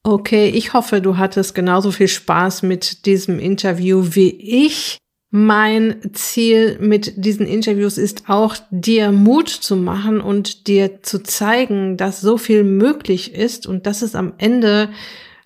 [0.04, 4.98] Okay, ich hoffe, du hattest genauso viel Spaß mit diesem Interview wie ich.
[5.30, 11.98] Mein Ziel mit diesen Interviews ist auch, dir Mut zu machen und dir zu zeigen,
[11.98, 14.88] dass so viel möglich ist und dass es am Ende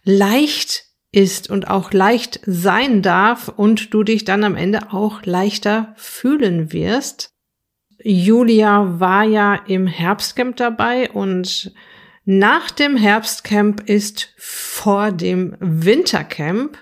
[0.04, 5.94] leicht ist und auch leicht sein darf und du dich dann am Ende auch leichter
[5.96, 7.30] fühlen wirst.
[8.02, 11.72] Julia war ja im Herbstcamp dabei und
[12.24, 16.78] nach dem Herbstcamp ist vor dem Wintercamp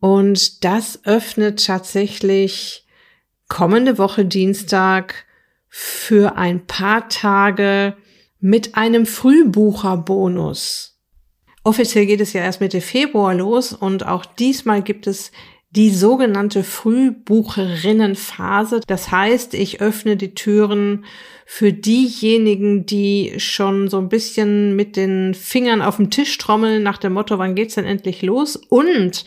[0.00, 2.86] und das öffnet tatsächlich
[3.48, 5.24] kommende Woche Dienstag
[5.68, 7.96] für ein paar Tage
[8.38, 11.00] mit einem Frühbucherbonus.
[11.64, 15.32] Offiziell geht es ja erst Mitte Februar los und auch diesmal gibt es
[15.76, 18.80] die sogenannte Frühbucherinnenphase.
[18.86, 21.04] Das heißt, ich öffne die Türen
[21.44, 26.96] für diejenigen, die schon so ein bisschen mit den Fingern auf dem Tisch trommeln nach
[26.98, 28.56] dem Motto, wann geht's denn endlich los?
[28.56, 29.24] Und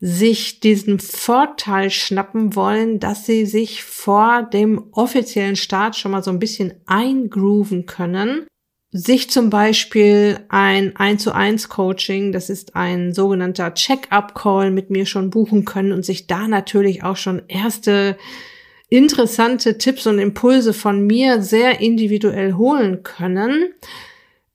[0.00, 6.32] sich diesen Vorteil schnappen wollen, dass sie sich vor dem offiziellen Start schon mal so
[6.32, 8.48] ein bisschen eingrooven können
[8.92, 15.06] sich zum Beispiel ein 1 zu 1 Coaching, das ist ein sogenannter Check-up-Call mit mir
[15.06, 18.18] schon buchen können und sich da natürlich auch schon erste
[18.90, 23.72] interessante Tipps und Impulse von mir sehr individuell holen können.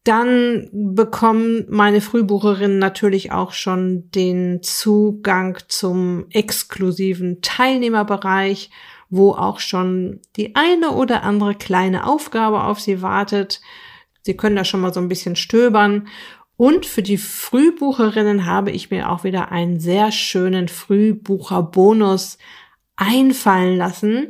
[0.04, 8.70] Dann bekommen meine Frühbucherinnen natürlich auch schon den Zugang zum exklusiven Teilnehmerbereich,
[9.10, 13.62] wo auch schon die eine oder andere kleine Aufgabe auf sie wartet
[14.22, 16.08] Sie können da schon mal so ein bisschen stöbern.
[16.56, 22.38] Und für die Frühbucherinnen habe ich mir auch wieder einen sehr schönen Frühbucherbonus
[22.96, 24.30] einfallen lassen.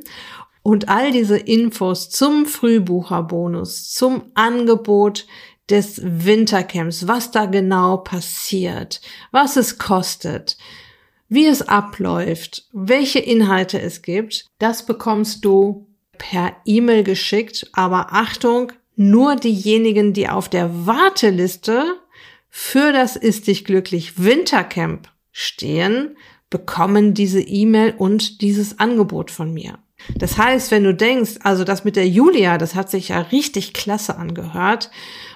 [0.61, 5.25] Und all diese Infos zum Frühbucherbonus, zum Angebot
[5.69, 10.57] des Wintercamps, was da genau passiert, was es kostet,
[11.29, 17.69] wie es abläuft, welche Inhalte es gibt, das bekommst du per E-Mail geschickt.
[17.73, 21.95] Aber Achtung, nur diejenigen, die auf der Warteliste
[22.49, 26.17] für das Ist dich glücklich Wintercamp stehen,
[26.49, 29.77] bekommen diese E-Mail und dieses Angebot von mir.
[30.15, 33.73] Das heißt, wenn du denkst, also das mit der Julia, das hat sich ja richtig
[33.73, 34.89] klasse angehört.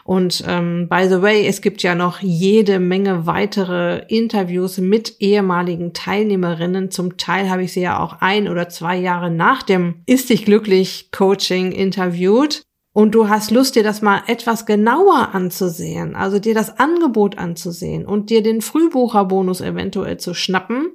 [0.03, 5.93] Und ähm, by the way, es gibt ja noch jede Menge weitere Interviews mit ehemaligen
[5.93, 6.91] Teilnehmerinnen.
[6.91, 10.45] Zum Teil habe ich sie ja auch ein oder zwei Jahre nach dem Ist dich
[10.45, 16.53] glücklich Coaching interviewt und du hast Lust, dir das mal etwas genauer anzusehen, also dir
[16.53, 20.91] das Angebot anzusehen und dir den Frühbucherbonus eventuell zu schnappen,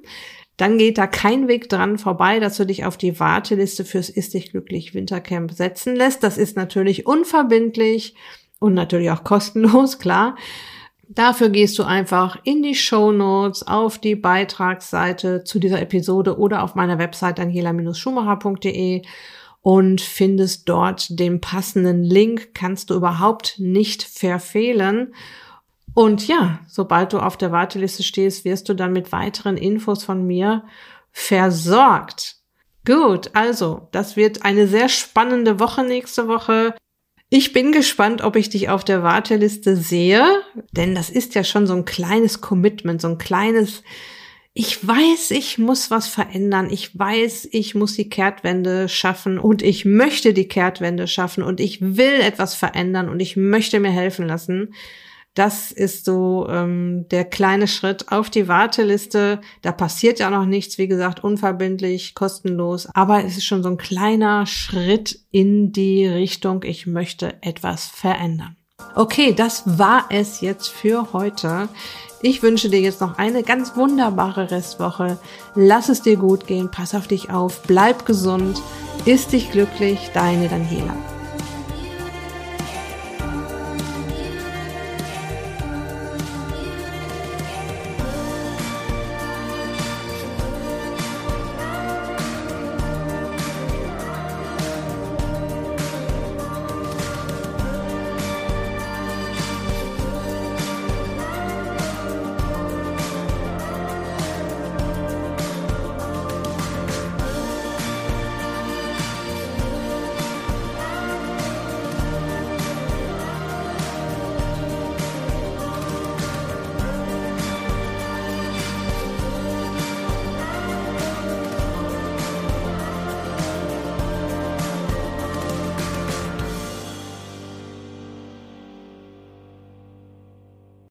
[0.57, 4.33] dann geht da kein Weg dran vorbei, dass du dich auf die Warteliste fürs Ist
[4.33, 6.23] dich glücklich Wintercamp setzen lässt.
[6.23, 8.15] Das ist natürlich unverbindlich
[8.59, 10.35] und natürlich auch kostenlos, klar.
[11.09, 16.63] Dafür gehst du einfach in die Show Notes auf die Beitragsseite zu dieser Episode oder
[16.63, 19.03] auf meiner Website daniela-schumacher.de
[19.67, 25.13] und findest dort den passenden Link, kannst du überhaupt nicht verfehlen.
[25.93, 30.25] Und ja, sobald du auf der Warteliste stehst, wirst du dann mit weiteren Infos von
[30.25, 30.63] mir
[31.11, 32.37] versorgt.
[32.85, 36.73] Gut, also, das wird eine sehr spannende Woche nächste Woche.
[37.29, 40.23] Ich bin gespannt, ob ich dich auf der Warteliste sehe,
[40.71, 43.83] denn das ist ja schon so ein kleines Commitment, so ein kleines
[44.59, 46.69] ich weiß, ich muss was verändern.
[46.71, 51.79] Ich weiß, ich muss die Kehrtwende schaffen und ich möchte die Kehrtwende schaffen und ich
[51.79, 54.73] will etwas verändern und ich möchte mir helfen lassen.
[55.35, 59.41] Das ist so ähm, der kleine Schritt auf die Warteliste.
[59.61, 62.87] Da passiert ja noch nichts, wie gesagt, unverbindlich, kostenlos.
[62.95, 68.55] Aber es ist schon so ein kleiner Schritt in die Richtung, ich möchte etwas verändern.
[68.97, 71.69] Okay, das war es jetzt für heute.
[72.23, 75.19] Ich wünsche dir jetzt noch eine ganz wunderbare Restwoche.
[75.53, 78.59] Lass es dir gut gehen, pass auf dich auf, bleib gesund,
[79.05, 80.95] ist dich glücklich, deine Daniela.